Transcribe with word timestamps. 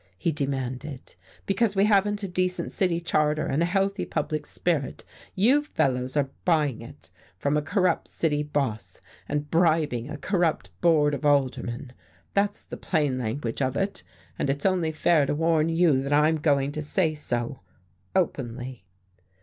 he 0.17 0.31
demanded. 0.31 1.13
"Because 1.45 1.75
we 1.75 1.85
haven't 1.85 2.23
a 2.23 2.27
decent 2.27 2.71
city 2.71 2.99
charter, 2.99 3.45
and 3.45 3.61
a 3.61 3.67
healthy 3.67 4.03
public 4.03 4.47
spirit, 4.47 5.03
you 5.35 5.61
fellows 5.63 6.17
are 6.17 6.31
buying 6.43 6.81
it 6.81 7.11
from 7.37 7.55
a 7.55 7.61
corrupt 7.61 8.07
city 8.07 8.41
boss, 8.41 8.99
and 9.29 9.51
bribing 9.51 10.09
a 10.09 10.17
corrupt 10.17 10.71
board 10.81 11.13
of 11.13 11.23
aldermen. 11.23 11.93
That's 12.33 12.65
the 12.65 12.77
plain 12.77 13.19
language 13.19 13.61
of 13.61 13.77
it. 13.77 14.01
And 14.39 14.49
it's 14.49 14.65
only 14.65 14.91
fair 14.91 15.27
to 15.27 15.35
warn 15.35 15.69
you 15.69 16.01
that 16.01 16.13
I'm 16.13 16.37
going 16.37 16.71
to 16.71 16.81
say 16.81 17.13
so, 17.13 17.59
openly." 18.15 18.83